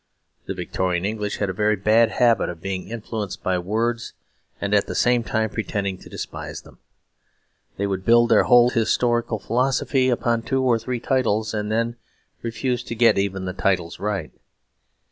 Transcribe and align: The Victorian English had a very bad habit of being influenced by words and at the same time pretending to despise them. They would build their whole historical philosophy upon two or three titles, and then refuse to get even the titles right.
The 0.47 0.55
Victorian 0.55 1.05
English 1.05 1.37
had 1.37 1.51
a 1.51 1.53
very 1.53 1.75
bad 1.75 2.09
habit 2.09 2.49
of 2.49 2.59
being 2.59 2.87
influenced 2.89 3.43
by 3.43 3.59
words 3.59 4.13
and 4.59 4.73
at 4.73 4.87
the 4.87 4.95
same 4.95 5.21
time 5.23 5.51
pretending 5.51 5.99
to 5.99 6.09
despise 6.09 6.63
them. 6.63 6.79
They 7.77 7.85
would 7.85 8.03
build 8.03 8.29
their 8.29 8.45
whole 8.45 8.71
historical 8.71 9.37
philosophy 9.37 10.09
upon 10.09 10.41
two 10.41 10.63
or 10.63 10.79
three 10.79 10.99
titles, 10.99 11.53
and 11.53 11.71
then 11.71 11.97
refuse 12.41 12.81
to 12.85 12.95
get 12.95 13.19
even 13.19 13.45
the 13.45 13.53
titles 13.53 13.99
right. 13.99 14.31